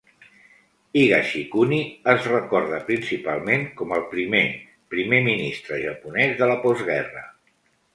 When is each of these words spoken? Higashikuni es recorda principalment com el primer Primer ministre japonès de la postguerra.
Higashikuni 1.01 1.77
es 2.15 2.25
recorda 2.33 2.81
principalment 2.89 3.69
com 3.83 3.95
el 4.01 4.09
primer 4.17 4.43
Primer 4.99 5.25
ministre 5.33 5.83
japonès 5.89 6.39
de 6.43 6.55
la 6.55 6.63
postguerra. 6.69 7.29